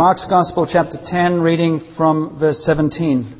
[0.00, 3.36] Mark's Gospel, chapter 10, reading from verse 17.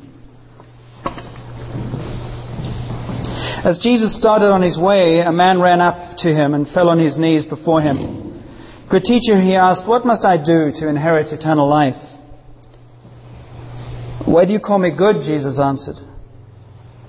[3.65, 6.99] As Jesus started on his way, a man ran up to him and fell on
[6.99, 8.45] his knees before him.
[8.91, 11.97] Good teacher, he asked, What must I do to inherit eternal life?
[14.27, 15.25] Why do you call me good?
[15.25, 15.97] Jesus answered.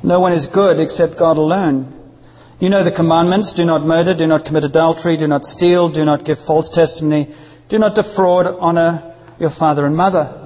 [0.03, 1.93] No one is good except God alone.
[2.59, 6.07] You know the commandments do not murder, do not commit adultery, do not steal, do
[6.07, 7.37] not give false testimony,
[7.69, 9.12] do not defraud, honor
[9.43, 10.39] your father and mother.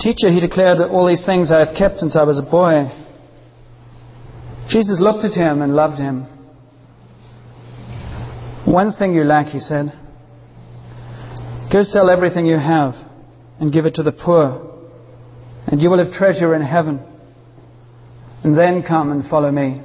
[0.00, 2.90] Teacher, he declared, all these things I have kept since I was a boy.
[4.68, 6.26] Jesus looked at him and loved him.
[8.66, 9.92] One thing you lack, he said.
[11.72, 12.94] Go sell everything you have
[13.60, 14.66] and give it to the poor,
[15.68, 17.00] and you will have treasure in heaven.
[18.42, 19.82] And then come and follow me.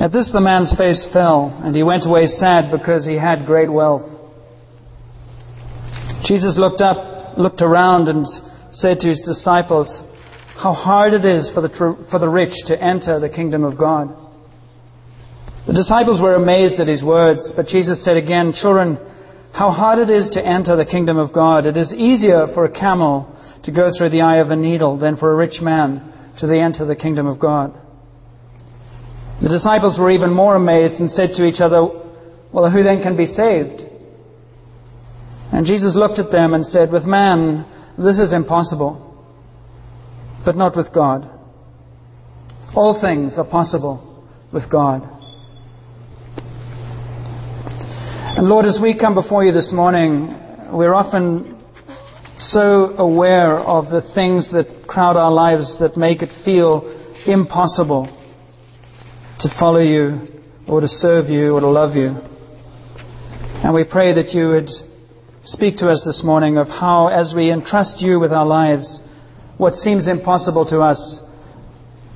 [0.00, 3.70] At this, the man's face fell, and he went away sad because he had great
[3.70, 4.17] wealth.
[6.24, 8.26] Jesus looked up, looked around, and
[8.70, 9.88] said to his disciples,
[10.56, 11.68] How hard it is for the,
[12.10, 14.14] for the rich to enter the kingdom of God.
[15.66, 18.98] The disciples were amazed at his words, but Jesus said again, Children,
[19.52, 21.66] how hard it is to enter the kingdom of God.
[21.66, 25.16] It is easier for a camel to go through the eye of a needle than
[25.16, 27.74] for a rich man to enter the kingdom of God.
[29.42, 31.86] The disciples were even more amazed and said to each other,
[32.52, 33.87] Well, who then can be saved?
[35.52, 37.66] And Jesus looked at them and said, With man,
[37.98, 39.04] this is impossible,
[40.44, 41.28] but not with God.
[42.74, 45.02] All things are possible with God.
[48.36, 50.28] And Lord, as we come before you this morning,
[50.70, 51.58] we're often
[52.36, 56.82] so aware of the things that crowd our lives that make it feel
[57.26, 58.06] impossible
[59.40, 62.08] to follow you or to serve you or to love you.
[63.64, 64.68] And we pray that you would
[65.52, 69.00] speak to us this morning of how, as we entrust you with our lives,
[69.56, 71.22] what seems impossible to us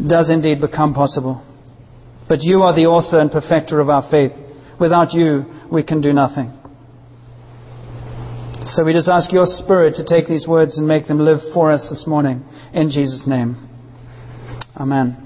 [0.06, 1.42] does indeed become possible.
[2.28, 4.32] But you are the author and perfecter of our faith.
[4.78, 6.52] Without you, we can do nothing.
[8.64, 11.72] So we just ask your Spirit to take these words and make them live for
[11.72, 12.44] us this morning.
[12.74, 13.68] In Jesus' name.
[14.76, 15.21] Amen.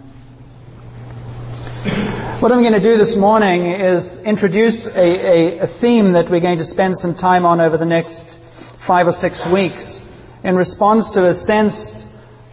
[2.47, 6.39] What I'm going to do this morning is introduce a, a, a, theme that we're
[6.39, 8.39] going to spend some time on over the next
[8.87, 10.01] five or six weeks
[10.45, 12.07] in response to a sense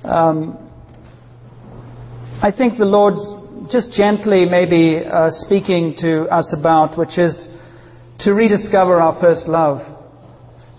[0.04, 0.58] um,
[2.42, 3.22] I think the Lord's
[3.72, 7.48] just gently maybe uh, speaking to us about, which is
[8.22, 9.86] to rediscover our first love,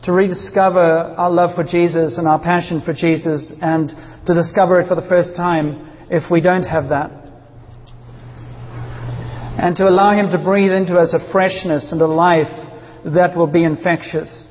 [0.06, 3.90] to rediscover our love for Jesus and our passion for Jesus, and
[4.26, 7.23] to discover it for the first time if we don't have that
[9.56, 12.50] and to allow Him to breathe into us a freshness and a life
[13.04, 14.46] that will be infectious.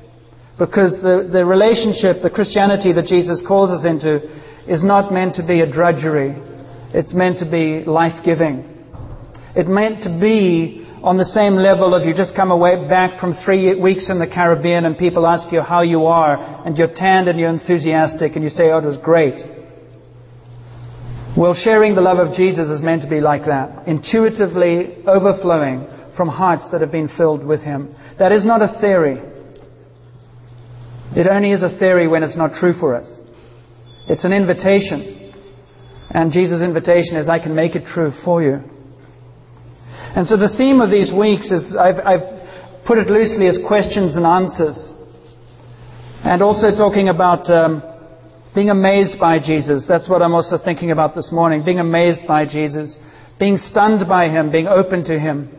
[0.58, 4.22] Because the, the relationship, the Christianity that Jesus calls us into,
[4.70, 6.34] is not meant to be a drudgery.
[6.94, 8.70] It's meant to be life giving.
[9.56, 13.34] It's meant to be on the same level of you just come away back from
[13.44, 17.28] three weeks in the Caribbean and people ask you how you are and you're tanned
[17.28, 19.36] and you're enthusiastic and you say, oh, it was great.
[21.36, 26.28] Well, sharing the love of Jesus is meant to be like that, intuitively overflowing from
[26.28, 27.92] hearts that have been filled with Him.
[28.20, 29.18] That is not a theory.
[31.16, 33.08] It only is a theory when it's not true for us.
[34.08, 35.32] It's an invitation.
[36.10, 38.60] And Jesus' invitation is, I can make it true for you.
[40.14, 44.16] And so the theme of these weeks is, I've, I've put it loosely as questions
[44.16, 44.78] and answers.
[46.22, 47.82] And also talking about um,
[48.54, 49.84] being amazed by Jesus.
[49.88, 51.64] That's what I'm also thinking about this morning.
[51.64, 52.96] Being amazed by Jesus.
[53.38, 54.52] Being stunned by Him.
[54.52, 55.50] Being open to Him.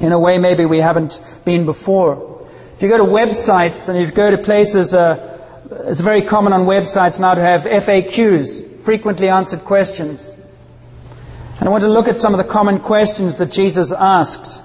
[0.00, 1.12] In a way maybe we haven't
[1.44, 2.46] been before.
[2.74, 5.38] If you go to websites and you go to places, uh,
[5.86, 10.22] it's very common on websites now to have FAQs, frequently answered questions.
[11.58, 14.62] And I want to look at some of the common questions that Jesus asked.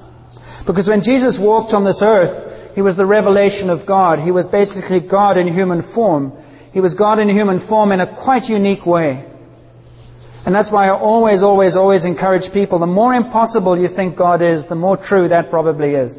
[0.66, 4.19] Because when Jesus walked on this earth, He was the revelation of God.
[4.19, 6.33] He was basically God in human form.
[6.74, 9.30] He was God in human form in a quite unique way.
[10.46, 14.42] And that's why I always, always, always encourage people the more impossible you think God
[14.42, 16.14] is, the more true that probably is.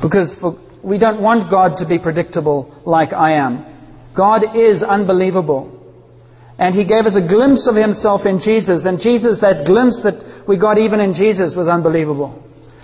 [0.00, 4.12] Because for, we don't want God to be predictable like I am.
[4.16, 5.78] God is unbelievable.
[6.58, 8.84] And He gave us a glimpse of Himself in Jesus.
[8.84, 12.38] And Jesus, that glimpse that we got even in Jesus was unbelievable.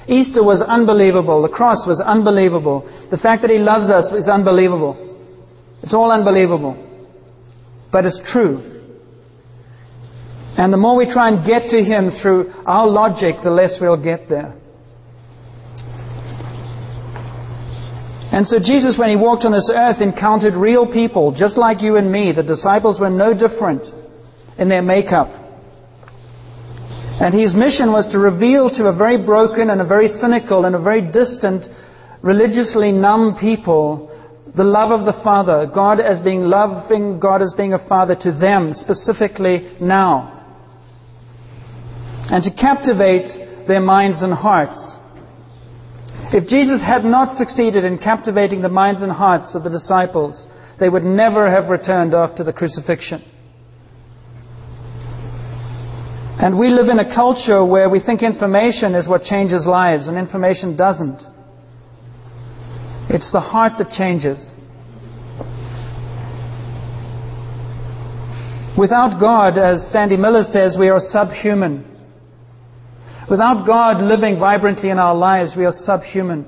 [0.09, 1.43] Easter was unbelievable.
[1.43, 2.89] The cross was unbelievable.
[3.11, 5.08] The fact that He loves us is unbelievable.
[5.83, 6.77] It's all unbelievable.
[7.91, 8.77] But it's true.
[10.57, 14.03] And the more we try and get to Him through our logic, the less we'll
[14.03, 14.55] get there.
[18.31, 21.97] And so Jesus, when he walked on this earth, encountered real people, just like you
[21.97, 22.31] and me.
[22.31, 23.83] The disciples were no different
[24.59, 25.29] in their makeup.
[27.21, 30.77] And his mission was to reveal to a very broken and a very cynical and
[30.77, 31.65] a very distant,
[32.23, 34.08] religiously numb people
[34.59, 38.33] the love of the Father, God as being loving, God as being a Father to
[38.33, 40.35] them, specifically now.
[42.29, 44.79] And to captivate their minds and hearts.
[46.33, 50.45] If Jesus had not succeeded in captivating the minds and hearts of the disciples,
[50.81, 53.23] they would never have returned after the crucifixion.
[56.41, 60.19] And we live in a culture where we think information is what changes lives, and
[60.19, 61.38] information doesn't.
[63.11, 64.39] It's the heart that changes.
[68.79, 71.85] Without God, as Sandy Miller says, we are subhuman.
[73.31, 76.47] Without God living vibrantly in our lives, we are subhuman.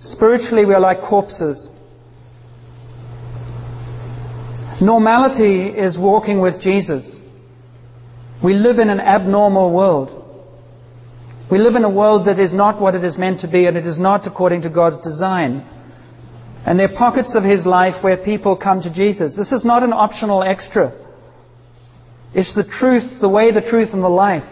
[0.00, 1.70] Spiritually, we are like corpses.
[4.80, 7.10] Normality is walking with Jesus.
[8.44, 10.20] We live in an abnormal world.
[11.50, 13.76] We live in a world that is not what it is meant to be, and
[13.76, 15.66] it is not according to God's design.
[16.66, 19.36] And there are pockets of His life where people come to Jesus.
[19.36, 20.92] This is not an optional extra.
[22.34, 24.44] It's the truth, the way, the truth, and the life.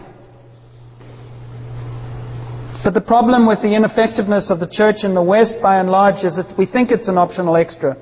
[2.83, 6.23] But the problem with the ineffectiveness of the church in the West, by and large,
[6.23, 7.95] is that we think it's an optional extra.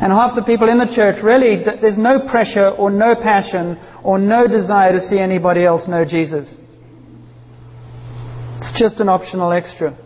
[0.00, 4.18] And half the people in the church really, there's no pressure or no passion or
[4.18, 6.48] no desire to see anybody else know Jesus.
[8.58, 9.96] It's just an optional extra.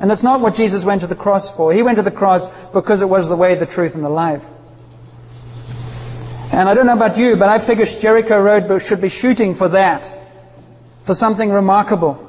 [0.00, 1.74] And that's not what Jesus went to the cross for.
[1.74, 2.40] He went to the cross
[2.72, 4.42] because it was the way, the truth, and the life.
[6.52, 9.68] And I don't know about you, but I figure Jericho Road should be shooting for
[9.68, 10.18] that
[11.06, 12.26] for something remarkable,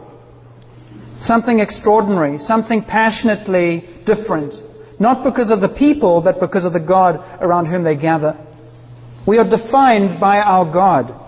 [1.21, 4.53] something extraordinary, something passionately different.
[4.99, 8.37] Not because of the people, but because of the God around whom they gather.
[9.25, 11.20] We are defined by our God.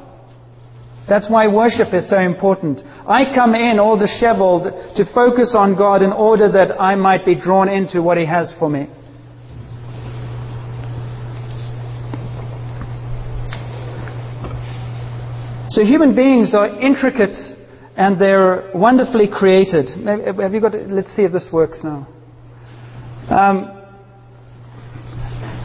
[1.07, 2.79] That's why worship is so important.
[3.07, 4.63] I come in all disheveled
[4.95, 8.55] to focus on God in order that I might be drawn into what He has
[8.57, 8.87] for me.
[15.69, 17.35] So human beings are intricate
[17.97, 19.87] and they're wonderfully created.
[20.07, 20.73] Have you got?
[20.87, 22.07] Let's see if this works now.
[23.27, 23.81] Um,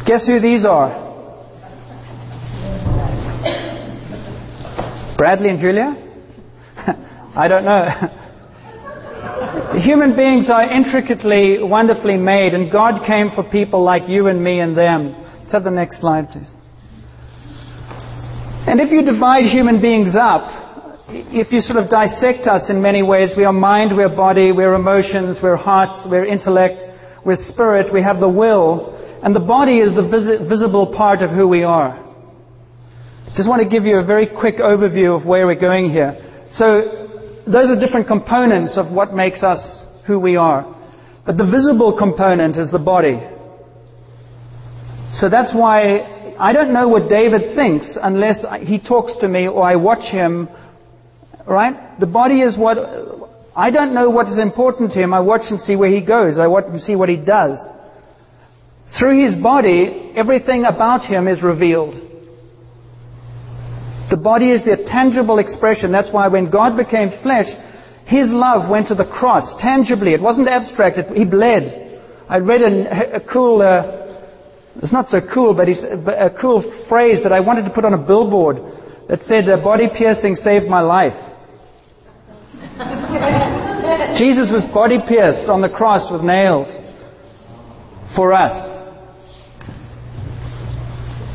[0.06, 1.07] guess who these are?
[5.18, 5.96] Bradley and Julia?
[7.36, 7.88] I don't know.
[9.80, 14.60] Human beings are intricately, wonderfully made, and God came for people like you and me
[14.60, 15.14] and them.
[15.50, 16.46] Have the next slide, please.
[18.68, 20.46] And if you divide human beings up,
[21.08, 24.74] if you sort of dissect us in many ways, we are mind, we're body, we're
[24.74, 26.82] emotions, we're hearts, we're intellect,
[27.24, 28.94] we're spirit, we have the will,
[29.24, 32.07] and the body is the vis- visible part of who we are.
[33.38, 36.48] I just want to give you a very quick overview of where we're going here.
[36.54, 39.60] So, those are different components of what makes us
[40.08, 40.66] who we are.
[41.24, 43.16] But the visible component is the body.
[45.12, 49.62] So that's why I don't know what David thinks unless he talks to me or
[49.62, 50.48] I watch him.
[51.46, 51.96] Right?
[52.00, 52.76] The body is what.
[53.54, 55.14] I don't know what is important to him.
[55.14, 56.40] I watch and see where he goes.
[56.40, 57.56] I watch and see what he does.
[58.98, 62.07] Through his body, everything about him is revealed.
[64.10, 65.92] The body is the tangible expression.
[65.92, 67.46] That's why when God became flesh,
[68.06, 70.14] his love went to the cross tangibly.
[70.14, 70.96] It wasn't abstract.
[70.98, 72.00] It, he bled.
[72.28, 74.08] I read a, a cool uh,
[74.82, 77.94] it's not so cool, but it's a cool phrase that I wanted to put on
[77.94, 78.58] a billboard
[79.08, 81.16] that said, body piercing saved my life.
[84.18, 86.68] Jesus was body pierced on the cross with nails
[88.14, 88.54] for us.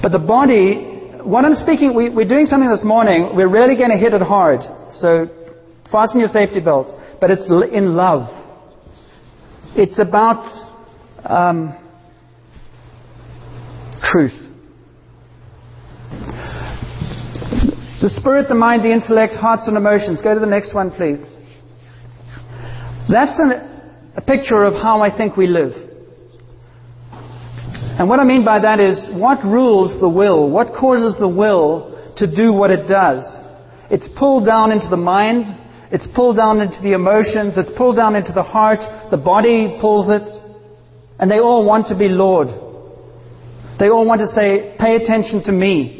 [0.02, 0.93] But the body,
[1.26, 4.22] what I'm speaking, we, are doing something this morning, we're really going to hit it
[4.22, 4.62] hard.
[4.94, 5.28] So
[5.92, 6.92] fasten your safety belts.
[7.20, 8.30] But it's in love.
[9.76, 10.46] It's about
[11.26, 11.78] um,
[14.02, 14.34] truth.
[18.02, 20.22] The spirit, the mind, the intellect, hearts, and emotions.
[20.22, 21.24] Go to the next one, please.
[23.10, 23.82] That's an,
[24.18, 25.93] a picture of how I think we live.
[28.00, 30.50] And what I mean by that is what rules the will?
[30.50, 33.24] What causes the will to do what it does?
[33.92, 35.46] It's pulled down into the mind.
[35.92, 37.54] It's pulled down into the emotions.
[37.56, 38.80] It's pulled down into the heart.
[39.12, 40.24] The body pulls it.
[41.20, 42.48] And they all want to be Lord.
[43.80, 46.00] They all want to say, pay attention to me.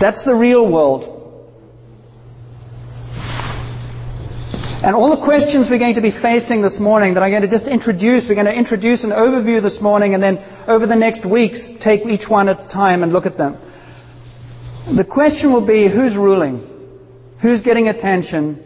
[0.00, 1.17] That's the real world.
[4.80, 7.50] And all the questions we're going to be facing this morning that I'm going to
[7.50, 11.28] just introduce, we're going to introduce an overview this morning and then over the next
[11.28, 13.58] weeks take each one at a time and look at them.
[14.94, 16.62] The question will be who's ruling?
[17.42, 18.62] Who's getting attention?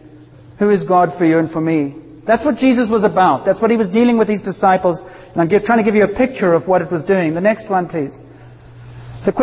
[0.59, 1.95] Who is God for you and for me?
[2.27, 3.43] That's what Jesus was about.
[3.43, 5.03] That's what he was dealing with his disciples.
[5.33, 7.33] And I'm trying to give you a picture of what it was doing.
[7.33, 8.13] The next one, please.
[9.25, 9.33] The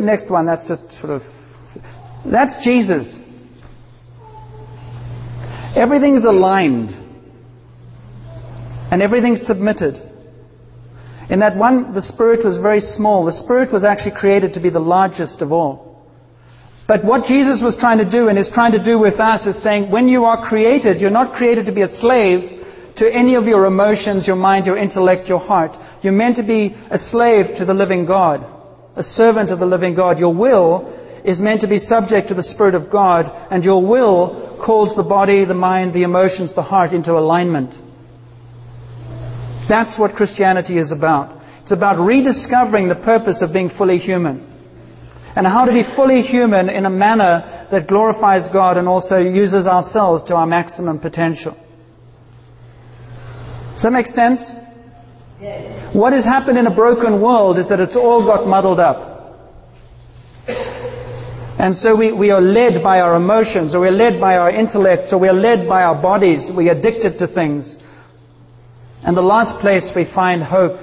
[0.00, 1.22] next one, that's just sort of.
[2.24, 3.18] That's Jesus.
[5.76, 6.90] Everything's aligned.
[8.90, 9.94] And everything's submitted.
[11.30, 13.24] In that one, the Spirit was very small.
[13.24, 16.04] The Spirit was actually created to be the largest of all.
[16.88, 19.62] But what Jesus was trying to do and is trying to do with us is
[19.62, 22.64] saying, when you are created, you're not created to be a slave
[22.96, 25.70] to any of your emotions, your mind, your intellect, your heart.
[26.02, 28.44] You're meant to be a slave to the living God,
[28.96, 30.18] a servant of the living God.
[30.18, 34.60] Your will is meant to be subject to the Spirit of God, and your will
[34.64, 37.74] calls the body, the mind, the emotions, the heart into alignment.
[39.68, 41.40] That's what Christianity is about.
[41.62, 44.46] It's about rediscovering the purpose of being fully human
[45.36, 49.66] and how to be fully human in a manner that glorifies God and also uses
[49.66, 51.52] ourselves to our maximum potential.
[53.74, 54.40] Does that make sense?
[55.40, 55.94] Yes.
[55.94, 59.09] What has happened in a broken world is that it's all got muddled up.
[61.60, 65.12] And so we, we are led by our emotions, or we're led by our intellect,
[65.12, 66.50] or we're led by our bodies.
[66.56, 67.76] We're addicted to things.
[69.02, 70.80] And the last place we find hope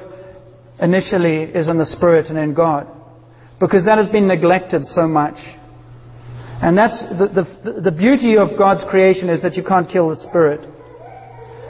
[0.79, 2.88] initially is in the Spirit and in God
[3.60, 5.38] because that has been neglected so much.
[6.62, 7.27] And that's the,
[7.65, 10.62] the, the beauty of God's creation is that you can't kill the spirit.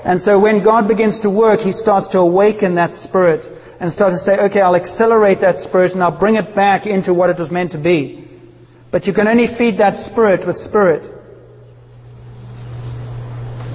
[0.04, 3.40] And so when God begins to work, He starts to awaken that spirit
[3.80, 7.14] and start to say, okay, I'll accelerate that spirit and I'll bring it back into
[7.14, 8.27] what it was meant to be.
[8.92, 11.04] But you can only feed that spirit with spirit.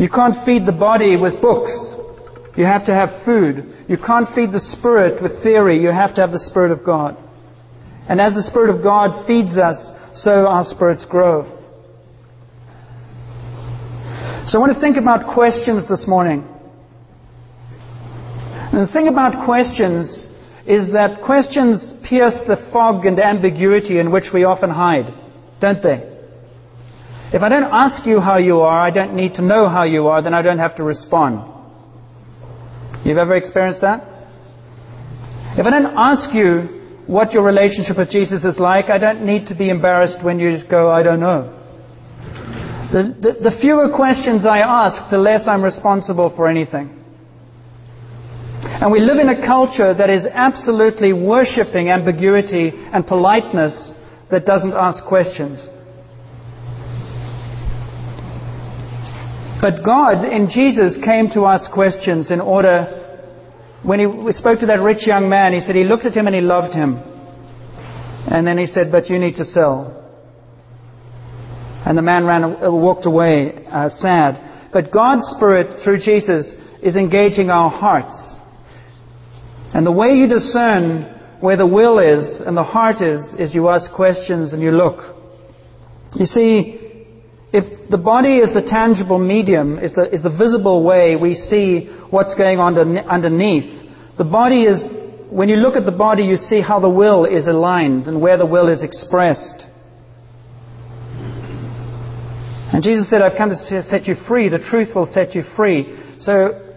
[0.01, 1.71] You can't feed the body with books.
[2.57, 3.85] You have to have food.
[3.89, 5.81] You can't feed the spirit with theory.
[5.81, 7.17] You have to have the spirit of God.
[8.09, 9.79] And as the Spirit of God feeds us,
[10.15, 11.45] so our spirits grow.
[14.45, 16.45] So I want to think about questions this morning.
[18.73, 20.27] And the thing about questions
[20.67, 25.13] is that questions pierce the fog and ambiguity in which we often hide,
[25.61, 26.09] don't they?
[27.33, 30.07] If I don't ask you how you are, I don't need to know how you
[30.09, 31.49] are, then I don't have to respond.
[33.05, 34.07] You've ever experienced that?
[35.59, 39.47] If I don't ask you what your relationship with Jesus is like, I don't need
[39.49, 41.59] to be embarrassed when you go, I don't know.
[42.93, 47.02] The, the, the fewer questions I ask, the less I'm responsible for anything.
[48.83, 53.93] And we live in a culture that is absolutely worshipping ambiguity and politeness
[54.29, 55.65] that doesn't ask questions.
[59.63, 62.99] But God in Jesus came to ask questions in order
[63.85, 66.35] when he spoke to that rich young man, he said he looked at him and
[66.35, 66.97] he loved him.
[68.27, 69.97] And then he said, But you need to sell.
[71.87, 74.71] And the man ran, uh, walked away uh, sad.
[74.73, 78.41] But God's Spirit, through Jesus, is engaging our hearts.
[79.75, 81.05] And the way you discern
[81.41, 85.17] where the will is and the heart is, is you ask questions and you look.
[86.15, 86.79] You see,
[87.53, 91.87] if the body is the tangible medium, is the, is the visible way we see
[92.11, 93.83] what's going on underneath,
[94.19, 94.91] the body is,
[95.31, 98.37] when you look at the body, you see how the will is aligned and where
[98.37, 99.67] the will is expressed.
[102.73, 104.49] And Jesus said, I've come to set you free.
[104.49, 105.99] The truth will set you free.
[106.21, 106.72] So,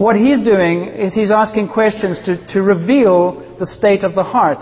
[0.00, 4.56] what he's doing is he's asking questions to, to reveal the state of the heart,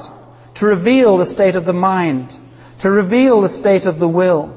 [0.56, 2.32] to reveal the state of the mind,
[2.82, 4.52] to reveal the state of the will.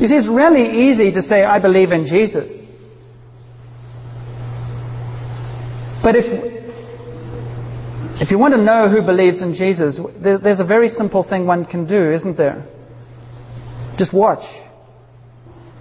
[0.00, 2.50] You see, it's really easy to say, I believe in Jesus.
[6.02, 6.24] But if,
[8.22, 11.66] if you want to know who believes in Jesus, there's a very simple thing one
[11.66, 12.66] can do, isn't there?
[13.98, 14.46] Just watch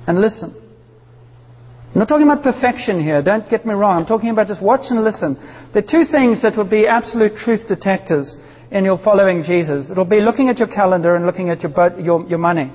[0.06, 0.69] and listen.
[1.92, 3.98] I'm not talking about perfection here, don't get me wrong.
[4.02, 5.36] I'm talking about just watch and listen.
[5.74, 8.36] There are two things that will be absolute truth detectors
[8.72, 9.90] in your following Jesus.
[9.90, 12.72] It'll be looking at your calendar and looking at your, your, your money.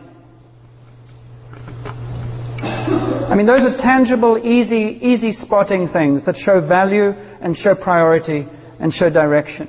[2.60, 8.46] I mean, those are tangible, easy, easy spotting things that show value and show priority
[8.80, 9.68] and show direction.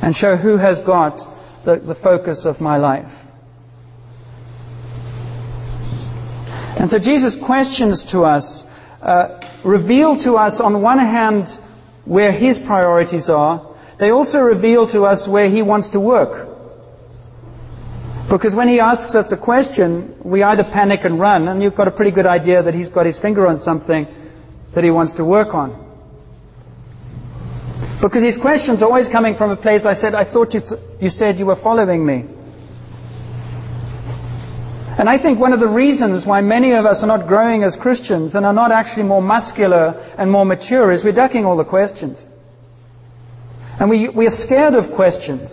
[0.00, 1.18] And show who has got
[1.64, 3.10] the, the focus of my life.
[6.78, 8.64] And so Jesus' questions to us
[9.02, 11.44] uh, reveal to us, on one hand,
[12.04, 13.76] where his priorities are.
[13.98, 16.48] They also reveal to us where he wants to work.
[18.30, 21.88] Because when he asks us a question, we either panic and run, and you've got
[21.88, 24.06] a pretty good idea that he's got his finger on something
[24.74, 25.78] that he wants to work on.
[28.00, 30.80] Because his questions are always coming from a place I said, I thought you, th-
[31.00, 32.24] you said you were following me.
[34.98, 37.76] And I think one of the reasons why many of us are not growing as
[37.80, 41.64] Christians and are not actually more muscular and more mature is we're ducking all the
[41.64, 42.18] questions.
[43.80, 45.50] And we, we are scared of questions.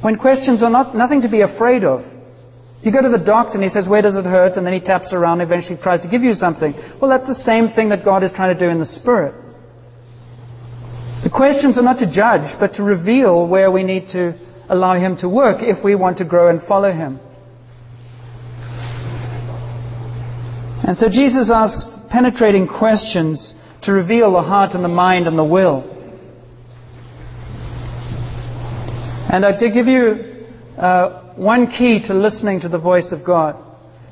[0.00, 2.04] When questions are not, nothing to be afraid of.
[2.82, 4.56] You go to the doctor and he says, Where does it hurt?
[4.56, 6.72] And then he taps around and eventually tries to give you something.
[7.00, 9.34] Well, that's the same thing that God is trying to do in the Spirit.
[11.24, 14.38] The questions are not to judge, but to reveal where we need to
[14.68, 17.18] allow Him to work if we want to grow and follow Him.
[20.84, 25.44] And so Jesus asks penetrating questions to reveal the heart and the mind and the
[25.44, 25.92] will.
[29.32, 30.46] And I to give you
[30.78, 33.56] uh, one key to listening to the voice of God.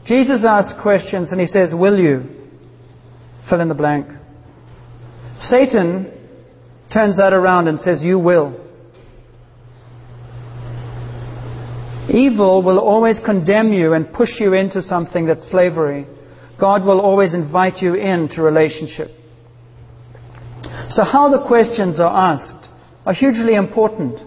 [0.07, 2.25] Jesus asks questions and he says, Will you?
[3.49, 4.07] Fill in the blank.
[5.39, 6.13] Satan
[6.93, 8.61] turns that around and says, You will.
[12.13, 16.07] Evil will always condemn you and push you into something that's slavery.
[16.61, 19.09] God will always invite you into relationship.
[20.89, 22.69] So, how the questions are asked
[23.07, 24.19] are hugely important.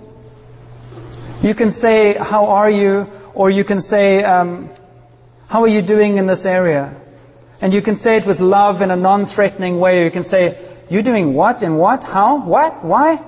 [1.44, 3.06] You can say, How are you?
[3.34, 4.70] Or you can say, um,
[5.48, 7.02] How are you doing in this area?
[7.62, 10.04] And you can say it with love in a non threatening way.
[10.04, 11.64] You can say, "You're doing what?
[11.64, 12.04] In what?
[12.04, 12.46] How?
[12.46, 12.86] What?
[12.86, 13.20] Why?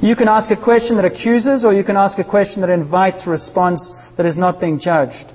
[0.00, 3.26] You can ask a question that accuses, or you can ask a question that invites
[3.26, 5.32] a response that is not being judged.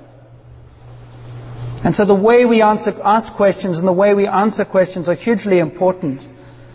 [1.84, 5.14] And so the way we answer, ask questions and the way we answer questions are
[5.14, 6.20] hugely important.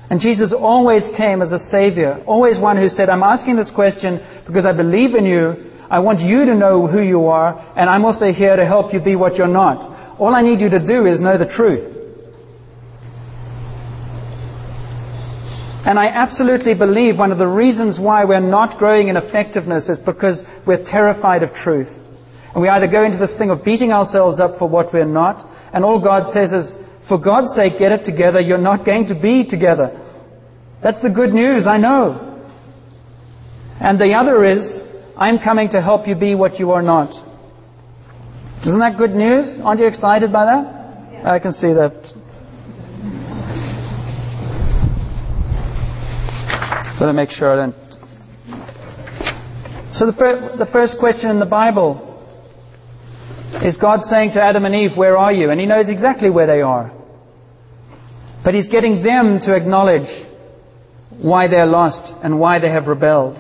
[0.10, 4.20] And Jesus always came as a savior, always one who said, I'm asking this question
[4.46, 5.72] because I believe in you.
[5.90, 9.00] I want you to know who you are, and I'm also here to help you
[9.00, 10.20] be what you're not.
[10.20, 11.96] All I need you to do is know the truth.
[15.86, 20.00] And I absolutely believe one of the reasons why we're not growing in effectiveness is
[20.00, 21.88] because we're terrified of truth.
[22.54, 25.46] And we either go into this thing of beating ourselves up for what we're not,
[25.74, 26.76] and all God says is,
[27.08, 28.40] for God's sake, get it together.
[28.42, 30.04] You're not going to be together.
[30.84, 32.24] That's the good news, I know.
[33.80, 34.82] And the other is,
[35.16, 37.10] I'm coming to help you be what you are not.
[38.62, 39.60] Isn't that good news?
[39.64, 41.26] Aren't you excited by that?
[41.26, 41.94] I can see that.
[47.00, 47.76] Better make sure I don't.
[49.94, 52.07] So the, fir- the first question in the Bible
[53.68, 55.52] is God saying to Adam and Eve, Where are you?
[55.52, 56.90] And He knows exactly where they are.
[58.44, 60.08] But He's getting them to acknowledge
[61.10, 63.36] why they're lost and why they have rebelled.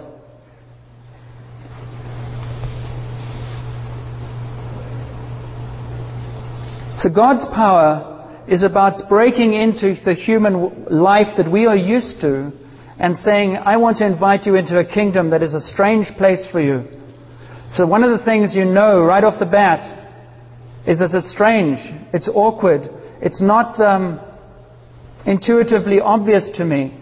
[6.98, 12.52] So God's power is about breaking into the human life that we are used to
[13.00, 16.46] and saying, I want to invite you into a kingdom that is a strange place
[16.52, 16.86] for you.
[17.72, 19.97] So one of the things you know right off the bat
[20.88, 21.80] is that it's strange,
[22.14, 22.90] it's awkward,
[23.22, 24.22] it's not um,
[25.26, 26.98] intuitively obvious to me.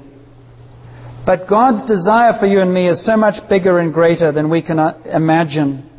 [1.26, 4.64] But God's desire for you and me is so much bigger and greater than we
[4.64, 5.90] can uh, imagine.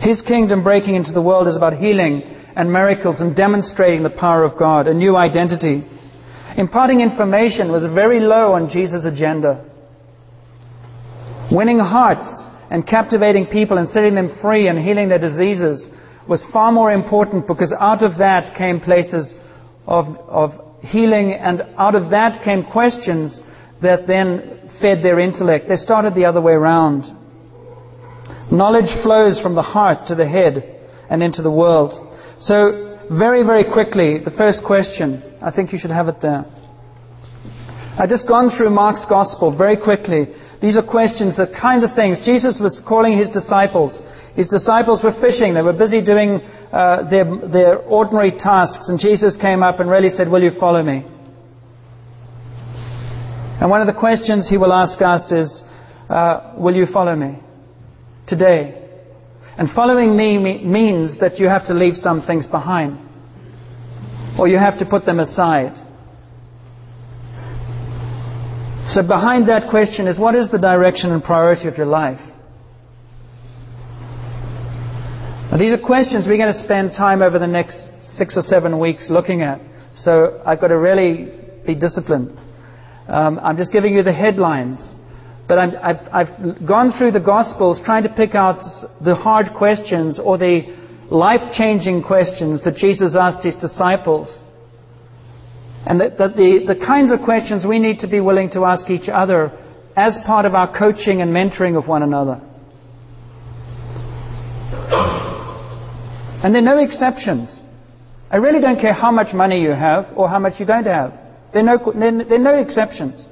[0.00, 2.22] His kingdom breaking into the world is about healing
[2.56, 5.84] and miracles and demonstrating the power of God, a new identity.
[6.56, 9.64] Imparting information was very low on Jesus' agenda.
[11.52, 12.26] Winning hearts
[12.70, 15.88] and captivating people and setting them free and healing their diseases
[16.28, 19.34] was far more important because out of that came places
[19.86, 20.50] of, of
[20.82, 23.40] healing and out of that came questions
[23.82, 25.68] that then fed their intellect.
[25.68, 27.04] They started the other way around.
[28.50, 31.92] Knowledge flows from the heart to the head and into the world.
[32.38, 35.22] So, very, very quickly, the first question.
[35.40, 36.44] I think you should have it there.
[37.98, 40.26] I've just gone through Mark's Gospel very quickly.
[40.60, 42.20] These are questions, the kinds of things.
[42.24, 43.92] Jesus was calling his disciples.
[44.34, 45.54] His disciples were fishing.
[45.54, 46.40] They were busy doing
[46.72, 48.88] uh, their, their ordinary tasks.
[48.88, 51.04] And Jesus came up and really said, Will you follow me?
[53.60, 55.62] And one of the questions he will ask us is,
[56.10, 57.38] uh, Will you follow me?
[58.28, 58.82] Today.
[59.58, 62.98] And following me means that you have to leave some things behind.
[64.38, 65.85] Or you have to put them aside.
[68.96, 72.18] So behind that question is what is the direction and priority of your life?
[75.50, 77.76] Now these are questions we're going to spend time over the next
[78.16, 79.60] six or seven weeks looking at.
[79.96, 81.30] So I've got to really
[81.66, 82.38] be disciplined.
[83.06, 84.78] Um, I'm just giving you the headlines.
[85.46, 88.60] But i have I've gone through the Gospels trying to pick out
[89.04, 90.74] the hard questions or the
[91.10, 94.28] life changing questions that Jesus asked his disciples.
[95.86, 98.90] And that, that the, the kinds of questions we need to be willing to ask
[98.90, 99.52] each other
[99.96, 102.40] as part of our coaching and mentoring of one another.
[106.42, 107.48] And there are no exceptions.
[108.30, 111.14] I really don't care how much money you have or how much you don't have.
[111.52, 113.24] There are no, there are no exceptions.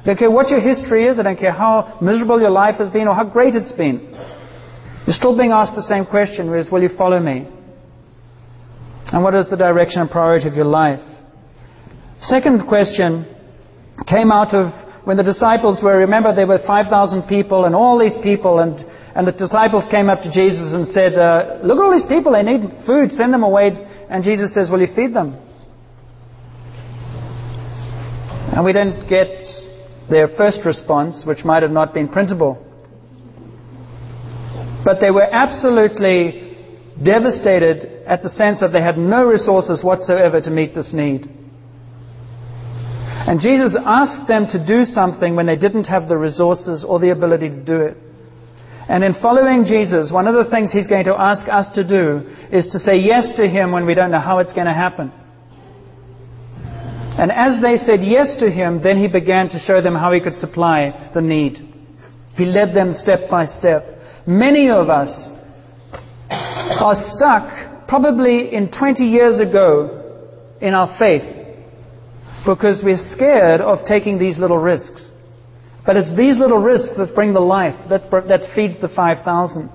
[0.00, 1.18] I don't care what your history is.
[1.18, 4.08] I don't care how miserable your life has been or how great it's been.
[5.06, 7.48] You're still being asked the same question, which is, will you follow me?
[9.12, 11.00] And what is the direction and priority of your life?
[12.20, 13.24] Second question
[14.06, 14.72] came out of
[15.04, 18.78] when the disciples were, remember there were 5,000 people and all these people and,
[19.16, 22.32] and the disciples came up to Jesus and said, uh, look at all these people,
[22.32, 23.70] they need food, send them away.
[24.10, 25.34] And Jesus says, will you feed them?
[28.52, 29.40] And we didn't get
[30.10, 32.66] their first response, which might have not been printable.
[34.84, 36.56] But they were absolutely
[37.02, 41.39] devastated at the sense that they had no resources whatsoever to meet this need.
[43.26, 47.10] And Jesus asked them to do something when they didn't have the resources or the
[47.10, 47.96] ability to do it.
[48.88, 52.26] And in following Jesus, one of the things he's going to ask us to do
[52.50, 55.12] is to say yes to him when we don't know how it's going to happen.
[57.20, 60.20] And as they said yes to him, then he began to show them how he
[60.20, 61.58] could supply the need.
[62.36, 63.84] He led them step by step.
[64.26, 65.10] Many of us
[66.30, 71.39] are stuck probably in 20 years ago in our faith
[72.46, 75.10] because we're scared of taking these little risks.
[75.84, 79.70] But it's these little risks that bring the life, that, that feeds the 5,000.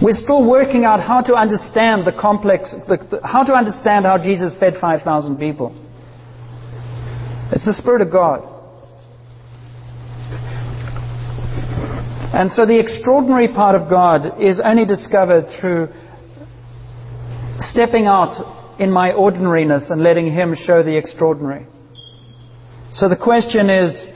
[0.00, 4.16] We're still working out how to understand the complex, the, the, how to understand how
[4.16, 5.74] Jesus fed 5,000 people.
[7.50, 8.54] It's the Spirit of God.
[12.32, 15.88] And so the extraordinary part of God is only discovered through
[17.58, 21.66] stepping out in my ordinariness and letting Him show the extraordinary.
[22.94, 24.06] So the question is,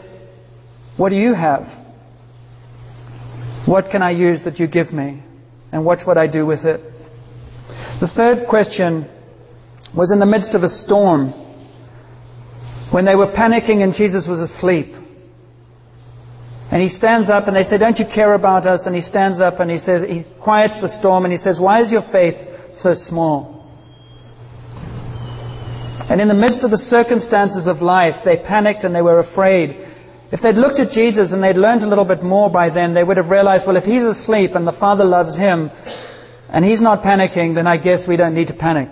[0.96, 1.66] what do you have?
[3.66, 5.22] What can I use that you give me?
[5.72, 6.80] And what would I do with it?
[8.00, 9.08] The third question
[9.96, 11.32] was in the midst of a storm
[12.92, 14.94] when they were panicking and Jesus was asleep.
[16.70, 18.80] And he stands up and they say, Don't you care about us?
[18.86, 21.82] And he stands up and he says, He quiets the storm and he says, Why
[21.82, 22.34] is your faith
[22.72, 23.61] so small?
[26.12, 29.70] And in the midst of the circumstances of life, they panicked and they were afraid.
[30.30, 33.02] If they'd looked at Jesus and they'd learned a little bit more by then, they
[33.02, 35.70] would have realized, well, if he's asleep and the Father loves him
[36.50, 38.90] and he's not panicking, then I guess we don't need to panic.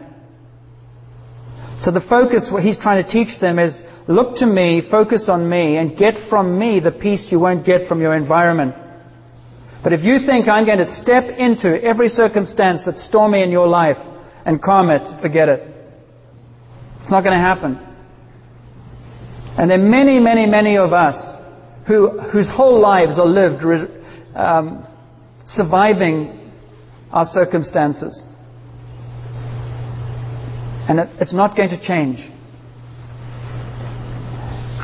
[1.80, 3.78] So the focus, what he's trying to teach them is
[4.09, 7.87] look to me, focus on me, and get from me the peace you won't get
[7.87, 8.74] from your environment.
[9.85, 13.68] But if you think I'm going to step into every circumstance that's stormy in your
[13.68, 13.98] life
[14.46, 15.80] and calm it, forget it.
[17.01, 17.79] It's not going to happen.
[19.59, 21.17] And there are many, many, many of us
[21.87, 23.63] who, whose whole lives are lived
[24.35, 24.87] um,
[25.47, 26.53] surviving
[27.11, 28.25] our circumstances.
[30.89, 32.19] And it, it's not going to change.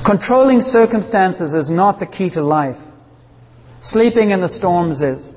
[0.05, 2.77] Controlling circumstances is not the key to life.
[3.81, 5.31] Sleeping in the storms is.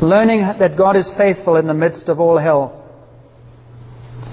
[0.00, 2.85] Learning that God is faithful in the midst of all hell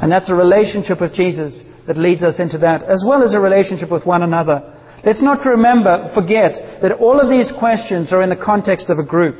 [0.03, 3.39] and that's a relationship with Jesus that leads us into that, as well as a
[3.39, 4.59] relationship with one another.
[5.05, 9.03] Let's not remember, forget, that all of these questions are in the context of a
[9.03, 9.39] group.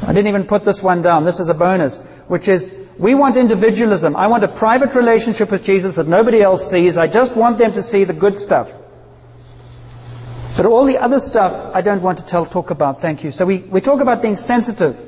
[0.00, 1.26] I didn't even put this one down.
[1.26, 4.16] This is a bonus, which is we want individualism.
[4.16, 6.96] I want a private relationship with Jesus that nobody else sees.
[6.96, 8.68] I just want them to see the good stuff.
[10.56, 13.02] But all the other stuff, I don't want to tell, talk about.
[13.02, 13.32] Thank you.
[13.32, 15.07] So we, we talk about being sensitive.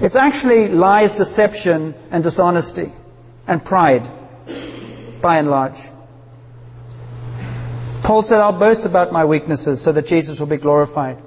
[0.00, 2.92] It's actually lies, deception, and dishonesty,
[3.46, 4.02] and pride,
[5.22, 5.78] by and large.
[8.04, 11.18] Paul said, I'll boast about my weaknesses so that Jesus will be glorified.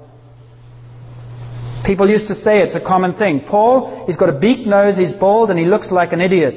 [1.84, 3.40] People used to say it's a common thing.
[3.48, 6.54] Paul, he's got a beak nose, he's bald, and he looks like an idiot.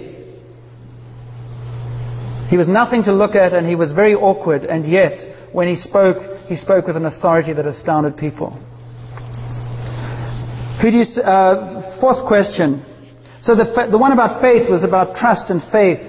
[2.49, 5.77] He was nothing to look at, and he was very awkward, and yet, when he
[5.77, 8.51] spoke, he spoke with an authority that astounded people.
[10.81, 12.83] Who do you, uh, fourth question.
[13.41, 16.01] So the, the one about faith was about trust and faith.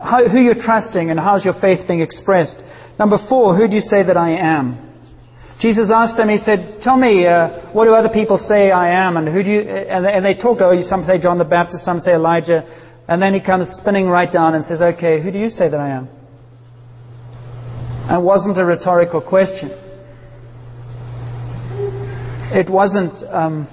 [0.00, 2.56] How, who you're trusting and how's your faith being expressed.
[2.98, 4.92] Number four, who do you say that I am?
[5.60, 9.16] Jesus asked them, he said, tell me, uh, what do other people say I am?
[9.16, 12.00] And who do you, and, and they talk, oh, some say John the Baptist, some
[12.00, 12.62] say Elijah.
[13.08, 15.80] And then he comes spinning right down and says, okay, who do you say that
[15.80, 16.08] I am?
[18.08, 19.70] and wasn't a rhetorical question.
[22.52, 23.66] It wasn't, um,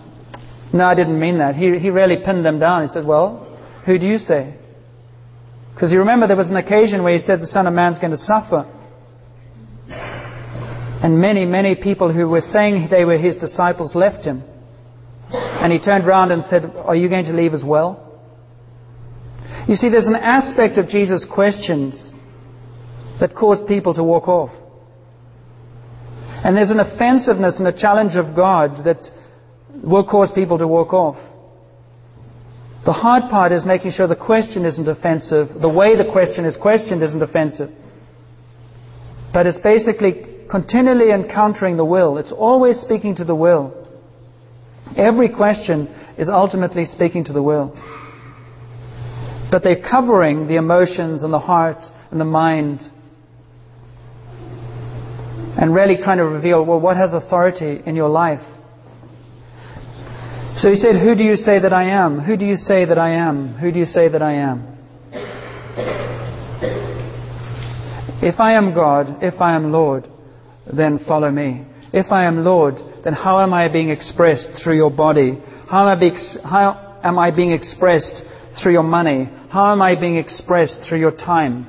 [0.73, 1.55] no, I didn't mean that.
[1.55, 2.83] He, he really pinned them down.
[2.83, 4.55] He said, Well, who do you say?
[5.73, 8.11] Because you remember there was an occasion where he said the Son of Man's going
[8.11, 8.69] to suffer.
[11.03, 14.43] And many, many people who were saying they were his disciples left him.
[15.31, 18.07] And he turned around and said, Are you going to leave as well?
[19.67, 22.11] You see, there's an aspect of Jesus' questions
[23.19, 24.51] that caused people to walk off.
[26.43, 29.09] And there's an offensiveness and a challenge of God that
[29.83, 31.17] will cause people to walk off.
[32.85, 35.49] The hard part is making sure the question isn't offensive.
[35.61, 37.69] The way the question is questioned isn't offensive.
[39.33, 42.17] But it's basically continually encountering the will.
[42.17, 43.77] It's always speaking to the will.
[44.97, 47.71] Every question is ultimately speaking to the will.
[49.51, 52.81] But they're covering the emotions and the heart and the mind
[55.57, 58.41] and really trying to reveal, well, what has authority in your life?
[60.55, 62.19] So he said, Who do you say that I am?
[62.19, 63.53] Who do you say that I am?
[63.53, 64.77] Who do you say that I am?
[68.23, 70.07] If I am God, if I am Lord,
[70.71, 71.65] then follow me.
[71.93, 75.41] If I am Lord, then how am I being expressed through your body?
[75.69, 78.23] How am I, being, how am I being expressed
[78.61, 79.29] through your money?
[79.49, 81.67] How am I being expressed through your time?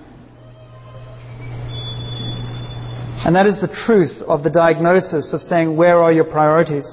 [3.25, 6.87] And that is the truth of the diagnosis of saying, where are your priorities?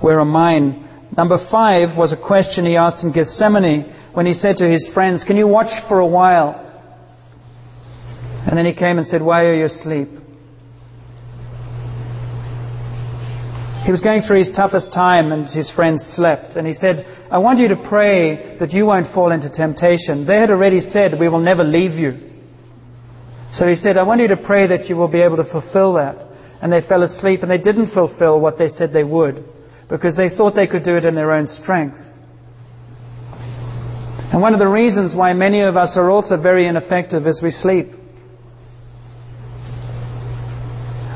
[0.00, 0.87] Where are mine?
[1.18, 5.24] Number five was a question he asked in Gethsemane when he said to his friends,
[5.26, 6.54] Can you watch for a while?
[8.46, 10.06] And then he came and said, Why are you asleep?
[13.84, 16.54] He was going through his toughest time and his friends slept.
[16.54, 20.24] And he said, I want you to pray that you won't fall into temptation.
[20.24, 22.12] They had already said, We will never leave you.
[23.54, 25.94] So he said, I want you to pray that you will be able to fulfill
[25.94, 26.24] that.
[26.62, 29.57] And they fell asleep and they didn't fulfill what they said they would
[29.88, 31.98] because they thought they could do it in their own strength.
[34.30, 37.50] And one of the reasons why many of us are also very ineffective is we
[37.50, 37.86] sleep.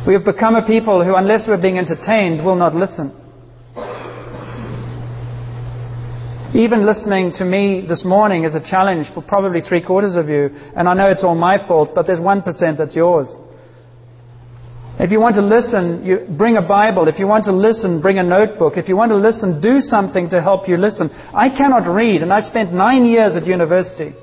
[0.07, 3.19] We have become a people who, unless we're being entertained, will not listen.
[6.55, 10.51] Even listening to me this morning is a challenge for probably three quarters of you,
[10.77, 12.45] and I know it's all my fault, but there's 1%
[12.77, 13.27] that's yours.
[14.99, 17.09] If you want to listen, you bring a Bible.
[17.09, 18.77] If you want to listen, bring a notebook.
[18.77, 21.11] If you want to listen, do something to help you listen.
[21.35, 24.15] I cannot read, and I've spent nine years at university.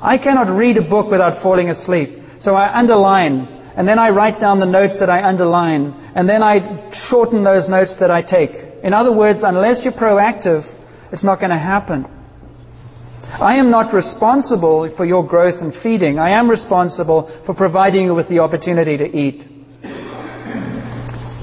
[0.00, 2.18] I cannot read a book without falling asleep.
[2.40, 6.42] So I underline and then I write down the notes that I underline, and then
[6.42, 8.50] I shorten those notes that I take.
[8.82, 10.64] In other words, unless you're proactive,
[11.12, 12.04] it's not going to happen.
[13.24, 16.18] I am not responsible for your growth and feeding.
[16.18, 19.44] I am responsible for providing you with the opportunity to eat.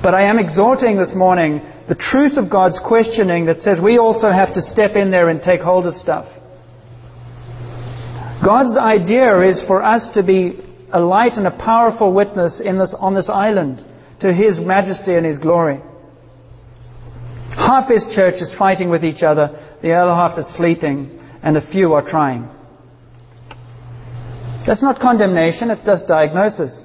[0.03, 4.31] But I am exhorting this morning the truth of God's questioning that says we also
[4.31, 6.27] have to step in there and take hold of stuff.
[8.43, 10.59] God's idea is for us to be
[10.93, 13.83] a light and a powerful witness this, on this island
[14.21, 15.81] to His majesty and His glory.
[17.49, 21.71] Half His church is fighting with each other, the other half is sleeping, and a
[21.71, 22.50] few are trying.
[24.65, 26.78] That's not condemnation, it's just diagnosis.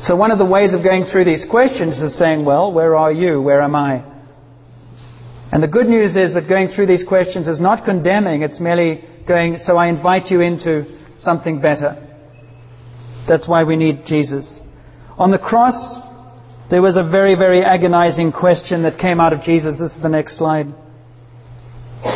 [0.00, 3.12] So one of the ways of going through these questions is saying, well, where are
[3.12, 3.40] you?
[3.40, 4.04] Where am I?
[5.52, 9.04] And the good news is that going through these questions is not condemning, it's merely
[9.28, 10.86] going, so I invite you into
[11.18, 12.08] something better.
[13.28, 14.60] That's why we need Jesus.
[15.18, 15.74] On the cross,
[16.70, 19.78] there was a very, very agonizing question that came out of Jesus.
[19.78, 20.66] This is the next slide.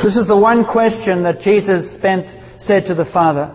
[0.02, 2.26] This is the one question that Jesus spent,
[2.58, 3.54] said to the Father.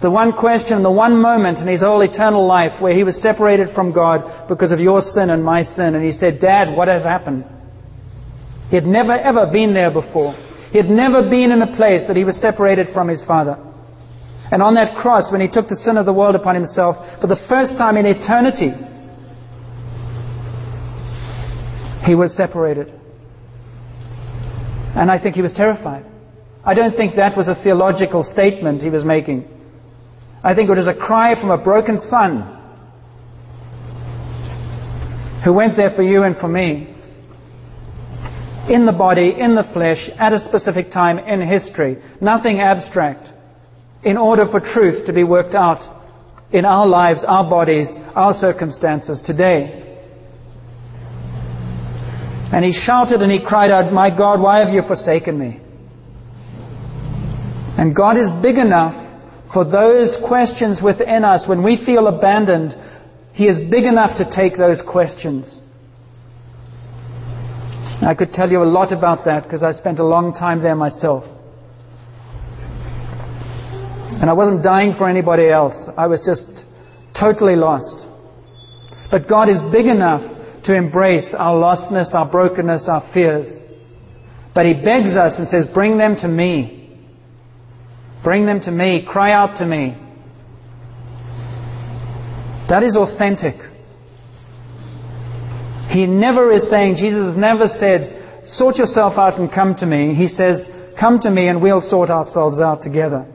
[0.00, 3.74] The one question, the one moment in his whole eternal life where he was separated
[3.74, 5.94] from God because of your sin and my sin.
[5.94, 7.44] And he said, Dad, what has happened?
[8.70, 10.32] He had never ever been there before.
[10.70, 13.58] He had never been in a place that he was separated from his Father.
[14.52, 17.26] And on that cross, when he took the sin of the world upon himself, for
[17.26, 18.70] the first time in eternity,
[22.06, 22.99] he was separated.
[24.94, 26.04] And I think he was terrified.
[26.64, 29.48] I don't think that was a theological statement he was making.
[30.42, 32.56] I think it was a cry from a broken son
[35.44, 36.94] who went there for you and for me.
[38.68, 41.96] In the body, in the flesh, at a specific time in history.
[42.20, 43.28] Nothing abstract
[44.02, 45.98] in order for truth to be worked out
[46.52, 49.89] in our lives, our bodies, our circumstances today.
[52.52, 55.60] And he shouted and he cried out, My God, why have you forsaken me?
[57.78, 59.10] And God is big enough
[59.52, 62.74] for those questions within us, when we feel abandoned,
[63.32, 65.58] He is big enough to take those questions.
[68.02, 70.76] I could tell you a lot about that because I spent a long time there
[70.76, 71.24] myself.
[74.20, 75.74] And I wasn't dying for anybody else.
[75.96, 76.64] I was just
[77.18, 78.06] totally lost.
[79.10, 80.22] But God is big enough
[80.64, 83.46] to embrace our lostness, our brokenness, our fears.
[84.54, 86.98] But He begs us and says, Bring them to me.
[88.22, 89.06] Bring them to me.
[89.08, 89.96] Cry out to me.
[92.68, 93.56] That is authentic.
[95.90, 100.14] He never is saying, Jesus has never said, sort yourself out and come to me.
[100.14, 100.68] He says,
[100.98, 103.26] come to me and we'll sort ourselves out together.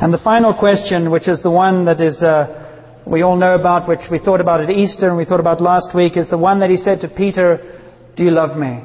[0.00, 2.65] And the final question, which is the one that is, uh,
[3.06, 5.94] we all know about, which we thought about at Easter and we thought about last
[5.94, 7.80] week, is the one that he said to Peter,
[8.16, 8.82] Do you love me?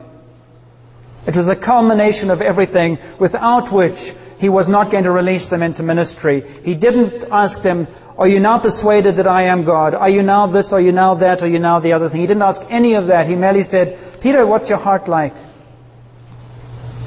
[1.26, 3.98] It was a culmination of everything without which
[4.38, 6.62] he was not going to release them into ministry.
[6.64, 9.96] He didn't ask them, Are you now persuaded that I am God?
[9.96, 10.70] Are you now this?
[10.72, 11.42] Are you now that?
[11.42, 12.22] Are you now the other thing?
[12.22, 13.28] He didn't ask any of that.
[13.28, 15.34] He merely said, Peter, what's your heart like?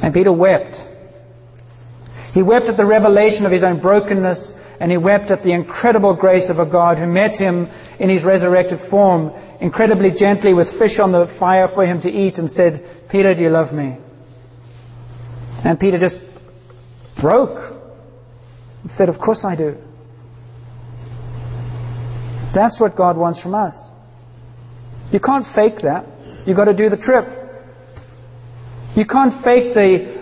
[0.02, 0.74] And Peter wept.
[2.34, 6.14] He wept at the revelation of his own brokenness, and he wept at the incredible
[6.14, 7.66] grace of a God who met him
[8.00, 12.34] in his resurrected form, incredibly gently with fish on the fire for him to eat,
[12.38, 13.96] and said, Peter, do you love me?
[15.64, 16.18] And Peter just
[17.20, 17.80] broke.
[18.82, 19.76] He said, Of course I do.
[22.54, 23.76] That's what God wants from us.
[25.10, 26.06] You can't fake that.
[26.46, 27.24] You've got to do the trip.
[28.94, 30.13] You can't fake the,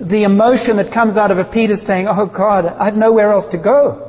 [0.00, 3.58] the emotion that comes out of a Peter saying, Oh God, I've nowhere else to
[3.58, 4.06] go.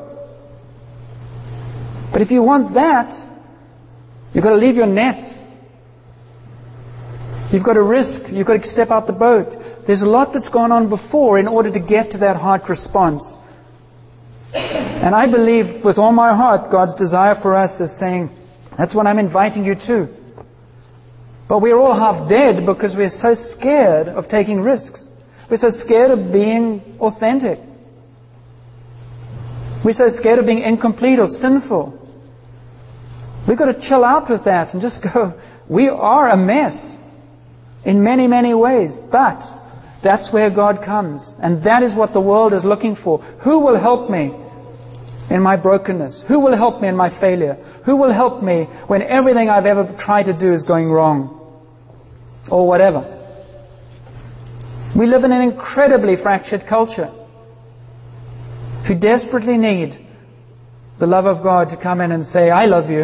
[2.13, 3.12] But if you want that,
[4.34, 5.19] you've got to leave your net.
[7.51, 8.32] You've got to risk.
[8.32, 9.47] You've got to step out the boat.
[9.86, 13.21] There's a lot that's gone on before in order to get to that heart response.
[14.54, 18.30] And I believe with all my heart, God's desire for us is saying,
[18.77, 20.08] that's what I'm inviting you to.
[21.49, 25.08] But we're all half dead because we're so scared of taking risks.
[25.52, 27.60] We're so scared of being authentic.
[29.84, 32.00] We're so scared of being incomplete or sinful.
[33.50, 35.38] We've got to chill out with that and just go,
[35.70, 36.96] we are a mess
[37.84, 38.92] in many, many ways.
[39.12, 39.42] But
[40.02, 41.22] that's where God comes.
[41.44, 43.18] And that is what the world is looking for.
[43.44, 44.32] Who will help me
[45.30, 46.24] in my brokenness?
[46.30, 47.56] Who will help me in my failure?
[47.86, 51.38] Who will help me when everything I've ever tried to do is going wrong?
[52.50, 53.18] Or whatever.
[54.97, 57.10] We live in an incredibly fractured culture.
[58.88, 60.08] who desperately need
[60.99, 63.04] the love of God to come in and say, I love you.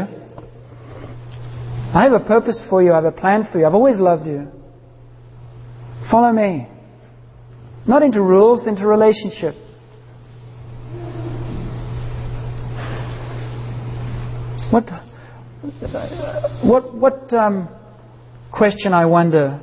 [1.94, 2.92] I have a purpose for you.
[2.92, 3.66] I have a plan for you.
[3.66, 4.52] I've always loved you.
[6.12, 6.68] Follow me.
[7.88, 9.56] Not into rules, into relationship.
[14.72, 14.90] What,
[16.64, 17.70] what, what um,
[18.52, 19.62] question, I wonder,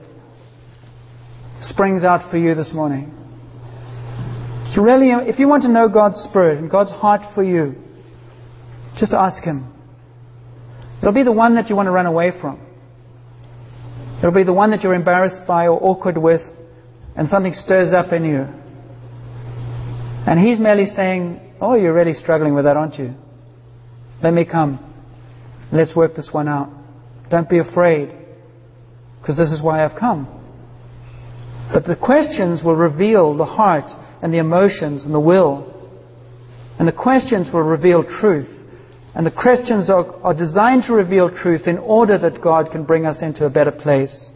[1.61, 3.13] springs out for you this morning?
[4.73, 7.77] So really, if you want to know God's Spirit and God's heart for you,
[8.97, 9.73] just ask Him.
[10.99, 12.61] It'll be the one that you want to run away from.
[14.19, 16.41] It'll be the one that you're embarrassed by or awkward with,
[17.17, 18.47] and something stirs up in you.
[20.27, 23.15] And He's merely saying, Oh, you're really struggling with that, aren't you?
[24.23, 24.81] Let me come.
[25.71, 26.71] Let's work this one out.
[27.31, 28.11] Don't be afraid,
[29.21, 30.34] because this is why I've come.
[31.73, 33.91] But the questions will reveal the heart
[34.23, 35.71] and the emotions and the will.
[36.79, 38.49] And the questions will reveal truth.
[39.15, 43.07] And the questions are, are designed to reveal truth in order that God can bring
[43.07, 44.31] us into a better place.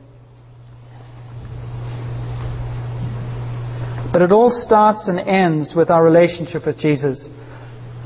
[4.13, 7.27] But it all starts and ends with our relationship with Jesus.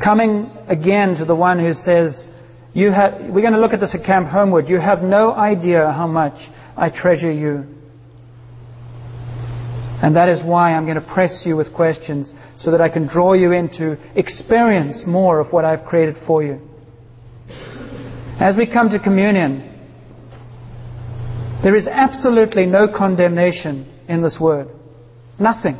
[0.02, 2.26] Coming again to the one who says,
[2.74, 4.68] you have, we're going to look at this at Camp Homewood.
[4.68, 6.34] You have no idea how much
[6.76, 7.66] I treasure you.
[10.02, 13.06] And that is why I'm going to press you with questions so that I can
[13.06, 16.60] draw you into experience more of what I've created for you.
[18.40, 19.68] As we come to communion,
[21.62, 24.66] there is absolutely no condemnation in this word.
[25.38, 25.78] Nothing.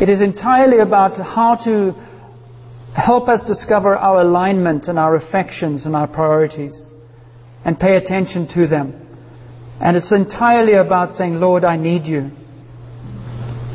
[0.00, 1.92] It is entirely about how to
[2.96, 6.88] help us discover our alignment and our affections and our priorities
[7.66, 9.03] and pay attention to them.
[9.80, 12.30] And it's entirely about saying, Lord, I need you.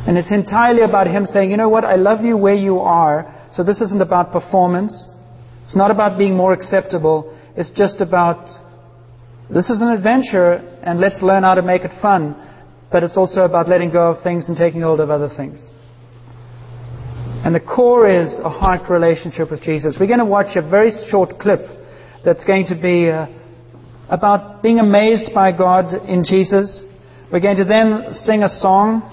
[0.08, 3.50] And it's entirely about Him saying, you know what, I love you where you are.
[3.54, 4.93] So this isn't about performance.
[5.64, 7.36] It's not about being more acceptable.
[7.56, 8.47] It's just about,
[9.54, 12.36] this is an adventure and let's learn how to make it fun.
[12.91, 15.60] But it's also about letting go of things and taking hold of other things.
[17.43, 19.97] And the core is a heart relationship with Jesus.
[20.00, 21.62] We're going to watch a very short clip
[22.26, 23.28] that's going to be uh,
[24.10, 26.84] about being amazed by God in Jesus.
[27.32, 29.03] We're going to then sing a song.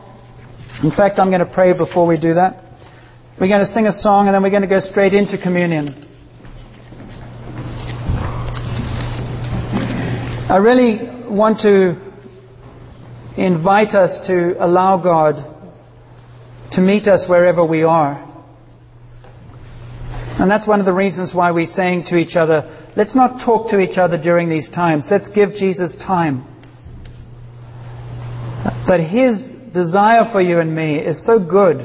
[0.82, 2.62] In fact, I'm going to pray before we do that.
[3.38, 6.03] We're going to sing a song and then we're going to go straight into communion.
[10.49, 12.01] I really want to
[13.36, 15.34] invite us to allow God
[16.72, 18.22] to meet us wherever we are.
[20.38, 23.70] And that's one of the reasons why we're saying to each other, let's not talk
[23.70, 25.07] to each other during these times.
[25.11, 26.44] Let's give Jesus time.
[28.86, 31.78] But His desire for you and me is so good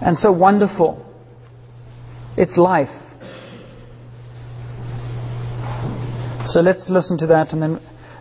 [0.00, 0.98] and so wonderful.
[2.36, 2.88] It's life.
[6.46, 7.80] So let's listen to that and then.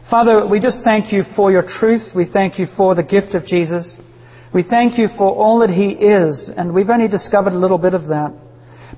[0.10, 2.14] Father, we just thank you for your truth.
[2.14, 3.98] We thank you for the gift of Jesus.
[4.54, 7.94] We thank you for all that He is, and we've only discovered a little bit
[7.94, 8.34] of that.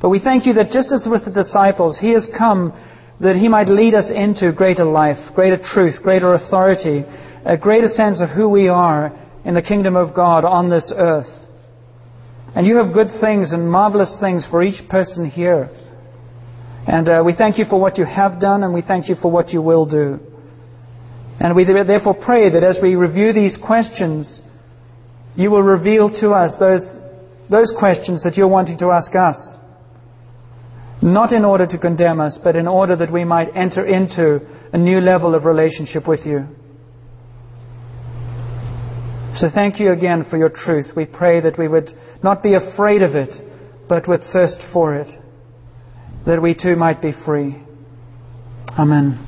[0.03, 2.73] But we thank you that just as with the disciples, He has come
[3.21, 7.05] that He might lead us into greater life, greater truth, greater authority,
[7.45, 11.31] a greater sense of who we are in the kingdom of God on this earth.
[12.53, 15.69] And you have good things and marvelous things for each person here.
[16.85, 19.31] And uh, we thank you for what you have done, and we thank you for
[19.31, 20.19] what you will do.
[21.39, 24.41] And we therefore pray that as we review these questions,
[25.35, 26.85] you will reveal to us those,
[27.49, 29.62] those questions that you're wanting to ask us.
[31.03, 34.39] Not in order to condemn us, but in order that we might enter into
[34.71, 36.47] a new level of relationship with you.
[39.33, 40.95] So thank you again for your truth.
[40.95, 41.89] We pray that we would
[42.23, 43.33] not be afraid of it,
[43.89, 45.09] but with thirst for it,
[46.25, 47.61] that we too might be free.
[48.79, 49.19] Amen.